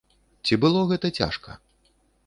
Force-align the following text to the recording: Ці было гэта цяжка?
Ці 0.47 0.53
было 0.63 0.79
гэта 0.93 1.13
цяжка? 1.21 1.51